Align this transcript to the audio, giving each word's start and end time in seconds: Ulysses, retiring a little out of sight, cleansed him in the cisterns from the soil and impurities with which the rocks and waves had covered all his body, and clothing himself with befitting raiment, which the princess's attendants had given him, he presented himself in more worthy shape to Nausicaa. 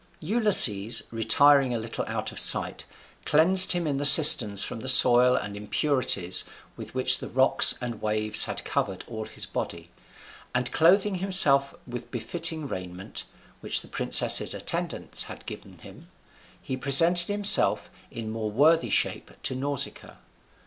Ulysses, 0.19 1.03
retiring 1.11 1.75
a 1.75 1.77
little 1.77 2.03
out 2.07 2.31
of 2.31 2.39
sight, 2.39 2.85
cleansed 3.23 3.73
him 3.73 3.85
in 3.85 3.97
the 3.97 4.03
cisterns 4.05 4.63
from 4.63 4.79
the 4.79 4.89
soil 4.89 5.35
and 5.35 5.55
impurities 5.55 6.43
with 6.75 6.95
which 6.95 7.19
the 7.19 7.29
rocks 7.29 7.75
and 7.79 8.01
waves 8.01 8.45
had 8.45 8.63
covered 8.65 9.03
all 9.07 9.25
his 9.25 9.45
body, 9.45 9.91
and 10.55 10.71
clothing 10.71 11.13
himself 11.17 11.75
with 11.85 12.09
befitting 12.09 12.67
raiment, 12.67 13.25
which 13.59 13.81
the 13.81 13.87
princess's 13.87 14.55
attendants 14.55 15.25
had 15.25 15.45
given 15.45 15.77
him, 15.77 16.09
he 16.59 16.75
presented 16.75 17.27
himself 17.27 17.91
in 18.09 18.31
more 18.31 18.49
worthy 18.49 18.89
shape 18.89 19.29
to 19.43 19.53
Nausicaa. 19.53 20.17